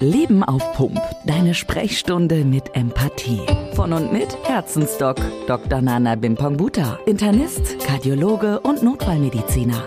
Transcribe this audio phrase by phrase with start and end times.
[0.00, 1.00] Leben auf Pump.
[1.24, 3.40] Deine Sprechstunde mit Empathie.
[3.74, 5.16] Von und mit Herzensdoc
[5.48, 5.80] Dr.
[5.80, 7.00] Nana Bimpangbuta.
[7.06, 9.82] Internist, Kardiologe und Notfallmediziner.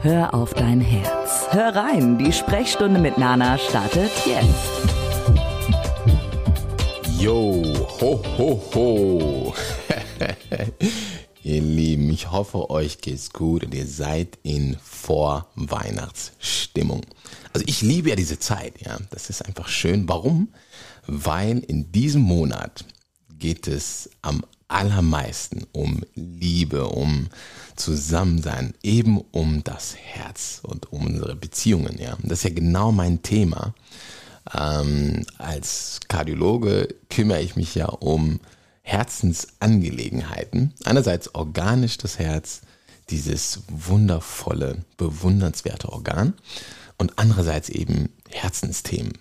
[0.00, 1.46] Hör auf dein Herz.
[1.50, 4.98] Hör rein, die Sprechstunde mit Nana startet jetzt.
[7.20, 7.62] Yo,
[8.00, 9.54] ho, ho, ho.
[11.48, 17.00] ihr Lieben, ich hoffe, euch geht's gut und ihr seid in Vorweihnachtsstimmung.
[17.54, 18.98] Also ich liebe ja diese Zeit, ja.
[19.10, 20.06] Das ist einfach schön.
[20.08, 20.48] Warum?
[21.06, 22.84] Weil in diesem Monat
[23.38, 27.28] geht es am allermeisten um Liebe, um
[27.76, 32.12] Zusammensein, eben um das Herz und um unsere Beziehungen, ja.
[32.14, 33.72] Und das ist ja genau mein Thema.
[34.52, 38.38] Ähm, als Kardiologe kümmere ich mich ja um
[38.88, 40.72] Herzensangelegenheiten.
[40.84, 42.62] Einerseits organisch das Herz,
[43.10, 46.32] dieses wundervolle, bewundernswerte Organ
[46.96, 49.12] und andererseits eben Herzensthemen.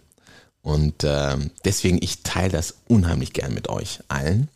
[0.62, 1.36] Und äh,
[1.66, 4.48] deswegen, ich teile das unheimlich gern mit euch allen.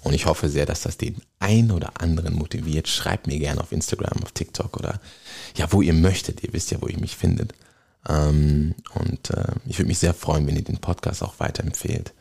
[0.00, 2.88] Und ich hoffe sehr, dass das den einen oder anderen motiviert.
[2.88, 4.98] Schreibt mir gerne auf Instagram, auf TikTok oder
[5.56, 6.42] ja, wo ihr möchtet.
[6.42, 7.52] Ihr wisst ja, wo ihr mich findet.
[8.08, 12.14] Ähm, und äh, ich würde mich sehr freuen, wenn ihr den Podcast auch weiterempfehlt.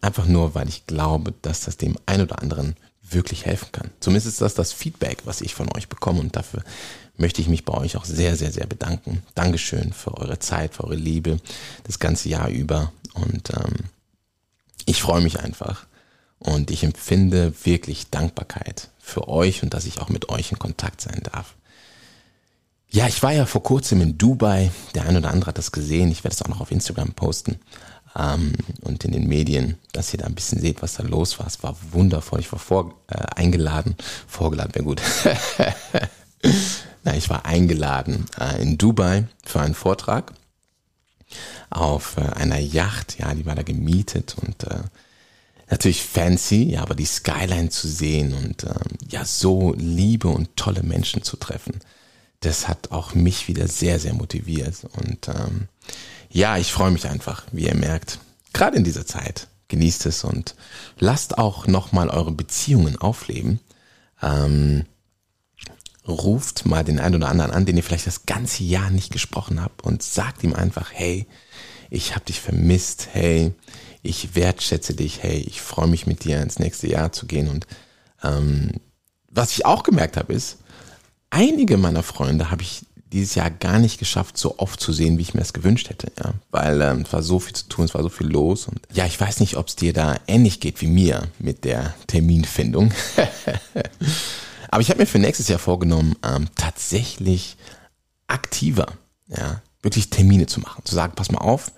[0.00, 3.90] Einfach nur, weil ich glaube, dass das dem einen oder anderen wirklich helfen kann.
[4.00, 6.62] Zumindest ist das das Feedback, was ich von euch bekomme und dafür
[7.16, 9.22] möchte ich mich bei euch auch sehr, sehr, sehr bedanken.
[9.34, 11.38] Dankeschön für eure Zeit, für eure Liebe
[11.84, 13.86] das ganze Jahr über und ähm,
[14.84, 15.86] ich freue mich einfach
[16.38, 21.00] und ich empfinde wirklich Dankbarkeit für euch und dass ich auch mit euch in Kontakt
[21.00, 21.54] sein darf.
[22.88, 24.70] Ja, ich war ja vor kurzem in Dubai.
[24.94, 26.10] Der ein oder andere hat das gesehen.
[26.12, 27.58] Ich werde es auch noch auf Instagram posten
[28.18, 31.46] ähm, und in den Medien, dass ihr da ein bisschen seht, was da los war.
[31.46, 32.40] Es war wundervoll.
[32.40, 35.02] Ich war vor, äh, eingeladen, vorgeladen wäre gut.
[37.04, 40.32] Na, ich war eingeladen äh, in Dubai für einen Vortrag
[41.70, 43.18] auf äh, einer Yacht.
[43.18, 44.80] Ja, die war da gemietet und äh,
[45.70, 48.74] natürlich fancy, ja, aber die Skyline zu sehen und äh,
[49.08, 51.80] ja, so liebe und tolle Menschen zu treffen,
[52.40, 54.86] das hat auch mich wieder sehr, sehr motiviert.
[54.96, 55.68] Und ähm,
[56.36, 58.18] ja, ich freue mich einfach, wie ihr merkt,
[58.52, 59.48] gerade in dieser Zeit.
[59.68, 60.54] Genießt es und
[60.98, 63.58] lasst auch nochmal eure Beziehungen aufleben.
[64.22, 64.84] Ähm,
[66.06, 69.62] ruft mal den einen oder anderen an, den ihr vielleicht das ganze Jahr nicht gesprochen
[69.62, 71.26] habt und sagt ihm einfach, hey,
[71.88, 73.54] ich habe dich vermisst, hey,
[74.02, 77.48] ich wertschätze dich, hey, ich freue mich mit dir ins nächste Jahr zu gehen.
[77.48, 77.66] Und
[78.22, 78.72] ähm,
[79.30, 80.58] was ich auch gemerkt habe, ist,
[81.30, 85.22] einige meiner Freunde habe ich dieses Jahr gar nicht geschafft, so oft zu sehen, wie
[85.22, 87.94] ich mir das gewünscht hätte, ja, weil ähm, es war so viel zu tun, es
[87.94, 90.80] war so viel los und ja, ich weiß nicht, ob es dir da ähnlich geht
[90.80, 92.92] wie mir mit der Terminfindung.
[94.68, 97.56] Aber ich habe mir für nächstes Jahr vorgenommen, ähm, tatsächlich
[98.26, 98.88] aktiver,
[99.28, 101.70] ja, wirklich Termine zu machen, zu sagen, pass mal auf,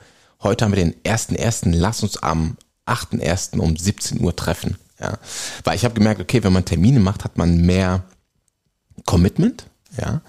[0.42, 2.56] heute haben wir den ersten ersten, lass uns am
[2.86, 3.58] 8.1.
[3.58, 5.18] um 17 Uhr treffen, ja,
[5.64, 8.04] weil ich habe gemerkt, okay, wenn man Termine macht, hat man mehr
[9.04, 9.66] Commitment,
[9.98, 10.22] ja,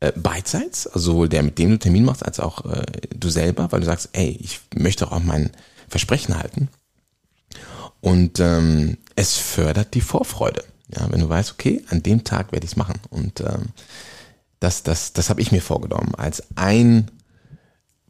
[0.00, 2.84] äh, beidseits, also sowohl der, mit dem du Termin machst, als auch äh,
[3.14, 5.50] du selber, weil du sagst, ey, ich möchte auch mein
[5.88, 6.68] Versprechen halten.
[8.00, 10.64] Und ähm, es fördert die Vorfreude.
[10.88, 12.98] Ja, wenn du weißt, okay, an dem Tag werde ich es machen.
[13.10, 13.68] Und ähm,
[14.58, 17.10] das, das, das habe ich mir vorgenommen als ein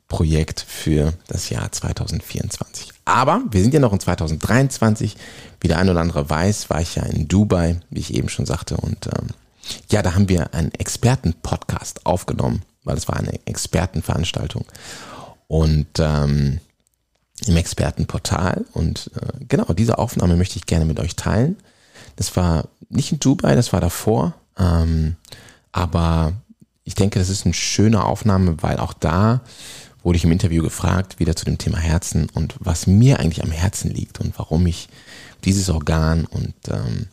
[0.09, 2.93] Projekt für das Jahr 2024.
[3.05, 5.17] Aber wir sind ja noch in 2023.
[5.61, 8.47] Wie der ein oder andere weiß, war ich ja in Dubai, wie ich eben schon
[8.47, 9.29] sagte, und ähm,
[9.91, 14.65] ja, da haben wir einen Experten-Podcast aufgenommen, weil es war eine Expertenveranstaltung.
[15.49, 16.61] Und ähm,
[17.47, 18.65] im Expertenportal.
[18.73, 21.57] Und äh, genau, diese Aufnahme möchte ich gerne mit euch teilen.
[22.17, 24.35] Das war nicht in Dubai, das war davor.
[24.59, 25.17] Ähm,
[25.73, 26.35] aber
[26.85, 29.41] ich denke, das ist eine schöne Aufnahme, weil auch da
[30.03, 33.51] wurde ich im Interview gefragt, wieder zu dem Thema Herzen und was mir eigentlich am
[33.51, 34.89] Herzen liegt und warum ich
[35.45, 37.09] dieses Organ und ähm,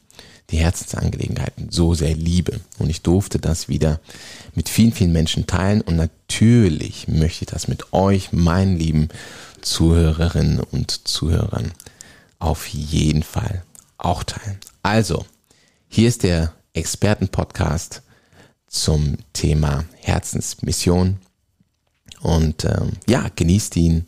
[0.50, 2.60] die Herzensangelegenheiten so sehr liebe.
[2.80, 4.00] Und ich durfte das wieder
[4.56, 5.82] mit vielen, vielen Menschen teilen.
[5.82, 9.10] Und natürlich möchte ich das mit euch, meinen lieben
[9.62, 11.74] Zuhörerinnen und Zuhörern,
[12.40, 13.64] auf jeden Fall
[13.98, 14.60] auch teilen.
[14.84, 15.26] Also,
[15.90, 18.04] hier ist der Expertenpodcast
[18.68, 21.18] zum Thema Herzensmission.
[22.22, 24.08] Und ähm, ja, genießt ihn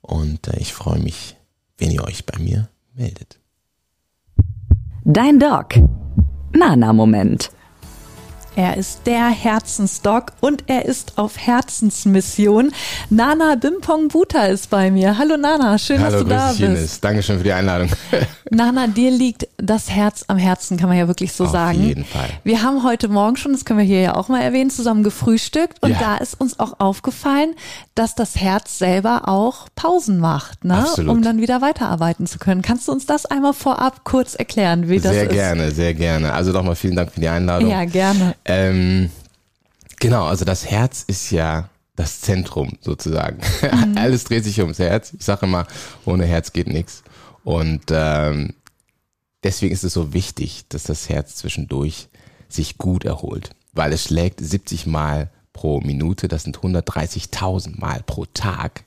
[0.00, 1.36] und äh, ich freue mich,
[1.76, 3.38] wenn ihr euch bei mir meldet.
[5.04, 5.74] Dein Doc.
[6.54, 7.50] Nana-Moment.
[8.58, 12.72] Er ist der Herzensdoc und er ist auf Herzensmission.
[13.08, 15.16] Nana Bimpong Buta ist bei mir.
[15.16, 16.60] Hallo Nana, schön, Hallo, dass du da bist.
[16.60, 17.00] Ines.
[17.00, 17.88] Dankeschön für die Einladung.
[18.50, 21.80] Nana, dir liegt das Herz am Herzen, kann man ja wirklich so Auf sagen.
[21.84, 22.30] jeden Fall.
[22.42, 25.80] Wir haben heute Morgen schon, das können wir hier ja auch mal erwähnen, zusammen gefrühstückt
[25.80, 25.98] und Ja.
[26.00, 27.54] da ist uns auch aufgefallen,
[27.94, 30.78] dass das Herz selber auch Pausen macht, ne?
[30.78, 31.12] Absolut.
[31.12, 32.62] um dann wieder weiterarbeiten zu können.
[32.62, 35.30] Kannst du uns das einmal vorab kurz erklären, wie das Sehr ist?
[35.32, 36.32] gerne, sehr gerne.
[36.32, 37.70] Also nochmal vielen Dank für die Einladung.
[37.70, 38.34] Ja, gerne.
[38.48, 39.10] Ähm,
[40.00, 43.38] genau, also das Herz ist ja das Zentrum sozusagen.
[43.62, 43.98] Mhm.
[43.98, 45.12] Alles dreht sich ums Herz.
[45.18, 45.66] Ich sage immer,
[46.04, 47.02] ohne Herz geht nichts.
[47.44, 48.54] Und ähm,
[49.42, 52.08] deswegen ist es so wichtig, dass das Herz zwischendurch
[52.48, 58.24] sich gut erholt, weil es schlägt 70 Mal pro Minute, das sind 130.000 Mal pro
[58.26, 58.84] Tag.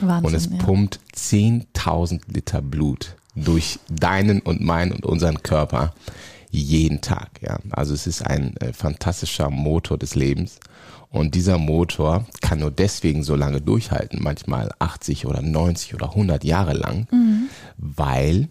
[0.00, 0.64] Wahnsinn, und es ja.
[0.64, 5.94] pumpt 10.000 Liter Blut durch deinen und meinen und unseren Körper
[6.50, 7.40] jeden Tag.
[7.42, 10.58] Ja, also es ist ein äh, fantastischer Motor des Lebens.
[11.10, 16.44] Und dieser Motor kann nur deswegen so lange durchhalten, manchmal 80 oder 90 oder 100
[16.44, 17.08] Jahre lang,
[17.76, 18.48] weil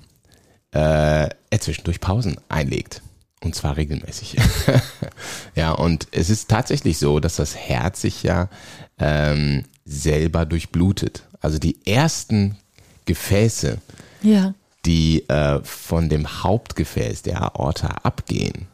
[0.71, 3.01] äh, er zwischendurch Pausen einlegt.
[3.41, 4.35] Und zwar regelmäßig.
[5.55, 8.49] ja, und es ist tatsächlich so, dass das Herz sich ja
[8.97, 11.23] ähm, selber durchblutet.
[11.39, 12.57] Also die ersten
[13.05, 13.77] Gefäße,
[14.21, 14.53] Ja.
[14.89, 18.65] Die äh, von dem Hauptgefäß der Aorta abgehen,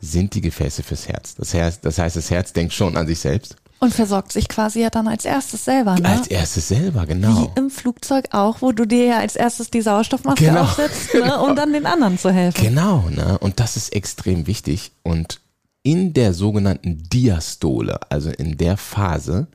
[0.00, 1.34] sind die Gefäße fürs Herz.
[1.34, 3.56] Das heißt, das heißt, das Herz denkt schon an sich selbst.
[3.78, 6.08] Und versorgt sich quasi ja dann als erstes selber, ne?
[6.08, 7.52] Als erstes selber, genau.
[7.54, 10.62] Wie im Flugzeug auch, wo du dir ja als erstes die Sauerstoffmaske Genau.
[10.62, 12.62] aufsetzt, ne, um dann den anderen zu helfen.
[12.64, 13.36] Genau, ne?
[13.38, 14.92] Und das ist extrem wichtig.
[15.02, 15.40] Und
[15.82, 19.46] in der sogenannten Diastole, also in der Phase,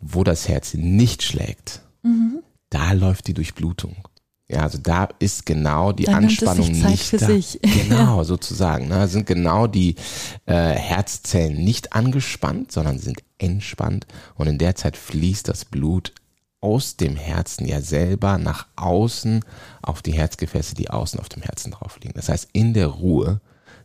[0.00, 1.82] wo das Herz nicht schlägt,
[2.70, 3.96] da läuft die Durchblutung.
[4.48, 7.26] Ja, also da ist genau die Da nimmt es Anspannung sich Zeit nicht für da.
[7.26, 7.60] sich.
[7.88, 8.88] Genau, sozusagen.
[8.88, 9.08] Ne?
[9.08, 9.96] Sind genau die
[10.46, 14.06] äh, Herzzellen nicht angespannt, sondern sind entspannt.
[14.34, 16.12] Und in der Zeit fließt das Blut
[16.60, 19.44] aus dem Herzen ja selber nach außen
[19.82, 22.14] auf die Herzgefäße, die außen auf dem Herzen drauf liegen.
[22.14, 23.40] Das heißt, in der Ruhe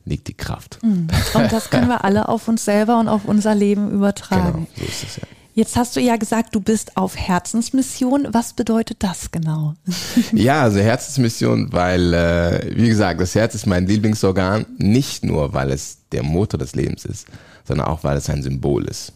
[0.05, 0.79] liegt die Kraft.
[0.83, 4.67] Und das können wir alle auf uns selber und auf unser Leben übertragen.
[4.75, 5.23] Genau, so ist es ja.
[5.57, 8.27] Jetzt hast du ja gesagt, du bist auf Herzensmission.
[8.29, 9.73] Was bedeutet das genau?
[10.31, 15.71] Ja, also Herzensmission, weil, äh, wie gesagt, das Herz ist mein Lieblingsorgan, nicht nur, weil
[15.71, 17.27] es der Motor des Lebens ist,
[17.63, 19.13] sondern auch, weil es ein Symbol ist.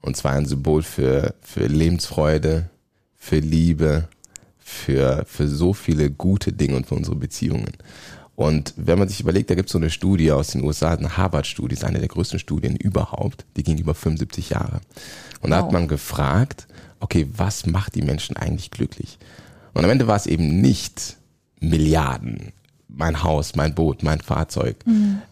[0.00, 2.70] Und zwar ein Symbol für, für Lebensfreude,
[3.16, 4.06] für Liebe,
[4.60, 7.72] für, für so viele gute Dinge und für unsere Beziehungen.
[8.38, 11.16] Und wenn man sich überlegt, da gibt es so eine Studie aus den USA, eine
[11.16, 14.80] Harvard-Studie, ist eine der größten Studien überhaupt, die ging über 75 Jahre.
[15.40, 15.64] Und da Wow.
[15.64, 16.68] hat man gefragt,
[17.00, 19.18] okay, was macht die Menschen eigentlich glücklich?
[19.74, 21.16] Und am Ende war es eben nicht
[21.58, 22.52] Milliarden,
[22.86, 24.76] mein Haus, mein Boot, mein Fahrzeug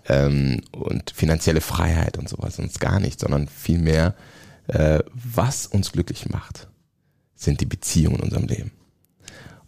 [0.09, 4.17] ähm, und finanzielle Freiheit und sowas, sonst gar nicht, sondern vielmehr,
[4.67, 6.67] äh, was uns glücklich macht,
[7.37, 8.73] sind die Beziehungen in unserem Leben.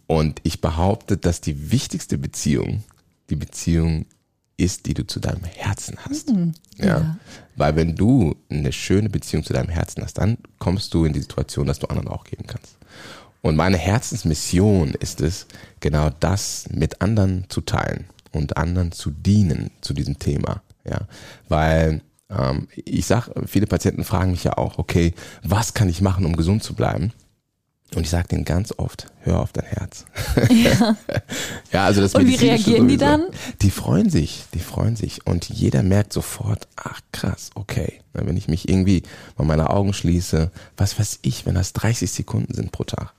[0.07, 2.83] Und ich behaupte, dass die wichtigste Beziehung
[3.29, 4.05] die Beziehung
[4.57, 6.29] ist, die du zu deinem Herzen hast.
[6.77, 6.85] ja.
[6.85, 7.17] ja.
[7.55, 11.21] Weil wenn du eine schöne Beziehung zu deinem Herzen hast, dann kommst du in die
[11.21, 12.77] Situation, dass du anderen auch geben kannst.
[13.41, 15.45] Und meine Herzensmission ist es,
[15.79, 20.61] genau das mit anderen zu teilen und anderen zu dienen zu diesem Thema.
[20.85, 21.07] Ja,
[21.47, 26.25] weil ähm, ich sag, viele Patienten fragen mich ja auch, okay, was kann ich machen,
[26.25, 27.13] um gesund zu bleiben?
[27.95, 30.05] Und ich sage denen ganz oft, hör auf dein Herz.
[30.49, 30.95] Ja.
[31.71, 33.25] Ja, also das Und wie reagieren die dann?
[33.61, 35.25] Die freuen sich, die freuen sich.
[35.27, 38.01] Und jeder merkt sofort, ach krass, okay.
[38.13, 39.03] Wenn ich mich irgendwie
[39.37, 43.13] mal meine Augen schließe, was weiß ich, wenn das 30 Sekunden sind pro Tag.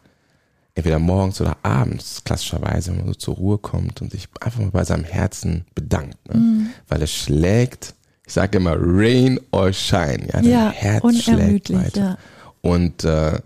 [0.75, 4.70] Entweder morgens oder abends, klassischerweise, wenn man so zur Ruhe kommt und sich einfach mal
[4.70, 6.17] bei seinem Herzen bedankt.
[6.29, 6.34] Ne?
[6.41, 6.70] Mhm.
[6.89, 7.94] Weil es schlägt,
[8.27, 10.27] ich sage immer, rain or shine.
[10.27, 12.00] Ja, dein Ja, Herz schlägt weiter.
[12.00, 12.19] ja.
[12.62, 13.41] Und äh,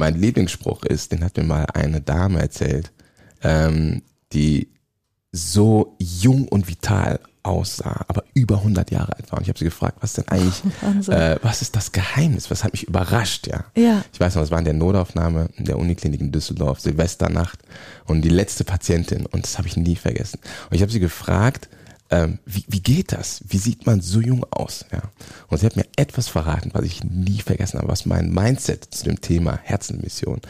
[0.00, 2.90] mein Lieblingsspruch ist, den hat mir mal eine Dame erzählt,
[3.42, 4.02] ähm,
[4.32, 4.68] die
[5.30, 9.38] so jung und vital aussah, aber über 100 Jahre alt war.
[9.38, 11.14] Und ich habe sie gefragt, was denn eigentlich, Wahnsinn.
[11.14, 12.50] äh, was ist das Geheimnis?
[12.50, 13.64] Was hat mich überrascht, ja?
[13.76, 14.02] Ja.
[14.12, 17.60] Ich weiß noch, es war in der Notaufnahme in der Uniklinik in Düsseldorf, Silvesternacht
[18.06, 20.40] und die letzte Patientin und das habe ich nie vergessen.
[20.70, 21.68] Und ich habe sie gefragt,
[22.10, 23.42] ähm, wie, wie geht das?
[23.46, 24.84] Wie sieht man so jung aus?
[24.92, 25.02] Ja.
[25.48, 29.04] Und sie hat mir etwas verraten, was ich nie vergessen habe, was mein Mindset zu
[29.04, 30.40] dem Thema Herzenmission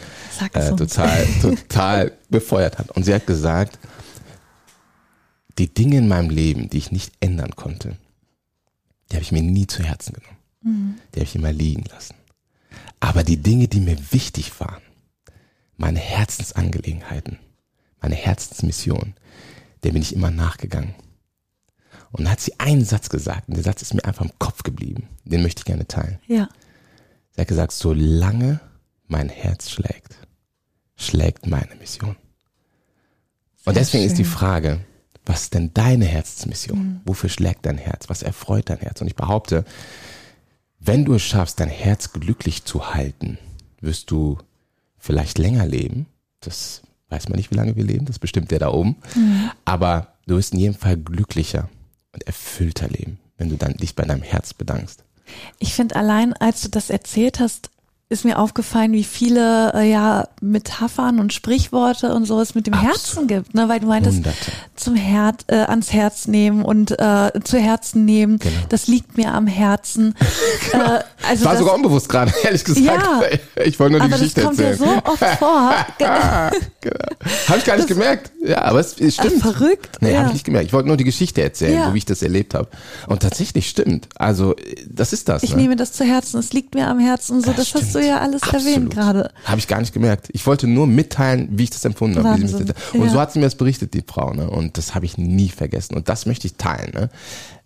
[0.55, 2.91] äh, total, total befeuert hat.
[2.93, 3.79] Und sie hat gesagt,
[5.59, 7.97] die Dinge in meinem Leben, die ich nicht ändern konnte,
[9.11, 10.39] die habe ich mir nie zu Herzen genommen.
[11.15, 12.15] Die habe ich immer liegen lassen.
[13.01, 14.83] Aber die Dinge, die mir wichtig waren,
[15.77, 17.39] meine Herzensangelegenheiten,
[18.01, 19.15] meine Herzensmission,
[19.83, 20.95] der bin ich immer nachgegangen.
[22.13, 24.63] Und dann hat sie einen Satz gesagt und der Satz ist mir einfach im Kopf
[24.63, 25.09] geblieben.
[25.25, 26.19] Den möchte ich gerne teilen.
[26.27, 26.49] Ja.
[27.33, 28.61] Sie hat gesagt, solange
[29.07, 30.17] mein Herz schlägt,
[30.97, 32.17] schlägt meine Mission.
[33.65, 34.33] Und Sehr deswegen ist die schön.
[34.33, 34.81] Frage,
[35.25, 37.01] was ist denn deine Herzensmission?
[37.05, 38.09] Wofür schlägt dein Herz?
[38.09, 39.01] Was erfreut dein Herz?
[39.01, 39.65] Und ich behaupte,
[40.81, 43.39] wenn du es schaffst, dein Herz glücklich zu halten,
[43.81, 44.39] wirst du
[44.99, 46.07] vielleicht länger leben.
[46.41, 48.97] Das weiß man nicht, wie lange wir leben, das bestimmt der da oben.
[49.65, 51.69] Aber du wirst in jedem Fall glücklicher
[52.13, 55.05] und erfüllter leben, wenn du dann dich bei deinem Herz bedankst.
[55.59, 57.71] Ich finde allein, als du das erzählt hast,
[58.11, 62.91] ist mir aufgefallen, wie viele äh, ja Metaphern und Sprichworte und sowas mit dem Absolut.
[62.97, 63.69] Herzen gibt, ne?
[63.69, 64.51] Weil du meintest, Hunderte.
[64.75, 68.41] zum Herz, äh, ans Herz nehmen und äh, zu Herzen nehmen.
[68.41, 68.53] Genau.
[68.69, 70.17] Das liegt mir am Herzen.
[70.73, 70.77] äh,
[71.29, 72.85] also War das, sogar unbewusst gerade, ehrlich gesagt.
[72.85, 73.65] Ja.
[73.65, 75.03] Ich wollte nur die aber das Geschichte kommt ja erzählen.
[75.05, 75.49] so oft vor.
[75.49, 76.97] Ah, genau.
[77.49, 78.33] Habe ich gar nicht gemerkt.
[78.45, 79.41] Ja, aber es, es stimmt.
[79.41, 80.19] Verrückt, Nee, ja.
[80.19, 80.67] habe ich nicht gemerkt.
[80.67, 81.87] Ich wollte nur die Geschichte erzählen, Ja.
[81.87, 82.69] so wie ich das erlebt habe.
[83.07, 84.09] Und tatsächlich stimmt.
[84.17, 84.57] Also,
[84.89, 85.45] das ist das.
[85.45, 85.59] Ich ne?
[85.63, 87.41] nehme das zu Herzen, es liegt mir am Herzen.
[87.41, 89.31] So, das, hast du ja alles erwähnt gerade.
[89.45, 90.29] Habe ich gar nicht gemerkt.
[90.33, 92.41] Ich wollte nur mitteilen, wie ich das empfunden habe.
[92.41, 92.73] Wahnsinn.
[92.93, 93.11] Und Ja.
[93.11, 94.33] so hat sie mir das berichtet, die Frau.
[94.33, 94.49] Ne?
[94.49, 95.97] Und das habe ich nie vergessen.
[95.97, 96.93] Und das möchte ich teilen.
[96.93, 97.11] Ne?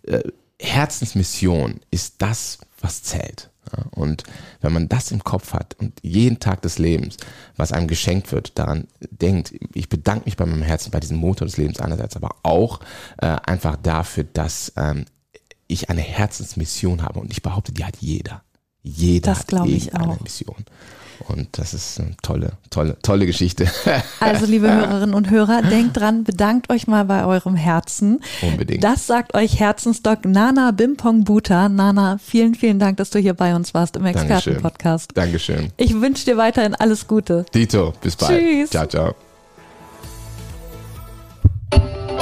[0.03, 0.23] Äh,
[0.59, 3.49] Herzensmission ist das, was zählt.
[3.75, 3.83] Ja?
[3.91, 4.23] Und
[4.61, 7.17] wenn man das im Kopf hat und jeden Tag des Lebens,
[7.57, 11.47] was einem geschenkt wird, daran denkt, ich bedanke mich bei meinem Herzen, bei diesem Motor
[11.47, 12.79] des Lebens einerseits, aber auch
[13.17, 15.05] äh, einfach dafür, dass ähm,
[15.67, 17.19] ich eine Herzensmission habe.
[17.19, 18.43] Und ich behaupte, die hat jeder.
[18.85, 20.21] Jeder Das hat glaub ich irgendeine auch.
[20.21, 20.55] Mission.
[21.27, 23.67] Und das ist eine tolle, tolle, tolle Geschichte.
[24.19, 28.19] Also, liebe Hörerinnen und Hörer, denkt dran, bedankt euch mal bei eurem Herzen.
[28.41, 28.83] Unbedingt.
[28.83, 31.69] Das sagt euch Herzensdoc Nana Bimpong Buta.
[31.69, 34.29] Nana, vielen, vielen Dank, dass du hier bei uns warst im Dankeschön.
[34.31, 35.11] Expertenpodcast.
[35.15, 35.71] Dankeschön.
[35.77, 37.45] Ich wünsche dir weiterhin alles Gute.
[37.53, 38.39] Dito, bis bald.
[38.39, 38.69] Tschüss.
[38.69, 39.15] Ciao, ciao.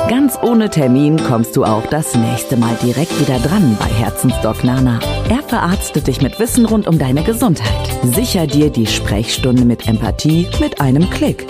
[0.08, 5.00] Ganz ohne Termin kommst du auch das nächste Mal direkt wieder dran bei Herzensdoc Nana.
[5.34, 7.90] Er verarztet dich mit Wissen rund um deine Gesundheit.
[8.04, 11.48] Sicher dir die Sprechstunde mit Empathie mit einem Klick.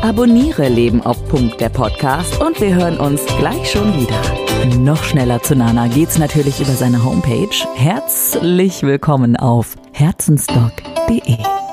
[0.00, 4.78] Abonniere Leben auf Punkt der Podcast und wir hören uns gleich schon wieder.
[4.78, 7.50] Noch schneller zu Nana geht's natürlich über seine Homepage.
[7.74, 11.67] Herzlich willkommen auf herzensdoc.de.